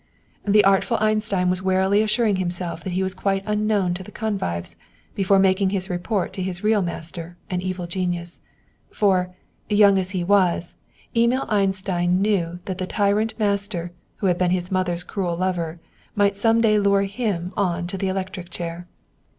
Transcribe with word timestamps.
The 0.47 0.63
artful 0.63 0.97
Einstein 0.99 1.51
was 1.51 1.61
warily 1.61 2.01
assuring 2.01 2.37
himself 2.37 2.83
that 2.83 2.93
he 2.93 3.03
was 3.03 3.13
quite 3.13 3.43
unknown 3.45 3.93
to 3.93 4.01
the 4.01 4.09
convives 4.11 4.75
before 5.13 5.37
making 5.37 5.69
his 5.69 5.91
report 5.91 6.33
to 6.33 6.41
his 6.41 6.63
real 6.63 6.81
master 6.81 7.37
and 7.51 7.61
evil 7.61 7.85
genius. 7.85 8.41
For, 8.89 9.35
young 9.69 9.99
as 9.99 10.09
he 10.09 10.23
was, 10.23 10.73
Emil 11.15 11.45
Einstein 11.49 12.13
well 12.13 12.21
knew 12.23 12.59
that 12.65 12.79
the 12.79 12.87
tyrant 12.87 13.37
master, 13.37 13.91
who 14.15 14.25
had 14.25 14.39
been 14.39 14.49
his 14.49 14.71
mother's 14.71 15.03
cruel 15.03 15.37
lover, 15.37 15.79
might 16.15 16.35
some 16.35 16.61
day 16.61 16.79
lure 16.79 17.03
him 17.03 17.53
on 17.55 17.85
to 17.85 17.95
the 17.99 18.07
electric 18.07 18.49
chair. 18.49 18.87